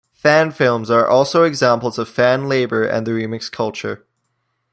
Fan 0.13 0.49
films 0.49 0.89
are 0.89 1.07
also 1.07 1.43
examples 1.43 1.99
of 1.99 2.09
fan 2.09 2.49
labor 2.49 2.83
and 2.83 3.05
the 3.05 3.11
remix 3.11 3.51
culture. 3.51 4.03